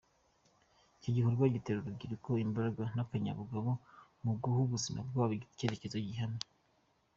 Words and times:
Iki 0.97 1.09
gikorwa 1.15 1.53
gitera 1.55 1.77
urubyiruko 1.79 2.29
imbaraga 2.45 2.83
n’akanyabugabo 2.95 3.69
mu 4.23 4.31
guha 4.41 4.59
ubuzima 4.65 4.99
bwabo 5.07 5.33
icyerekezo 5.35 5.97
gihamye. 6.07 6.43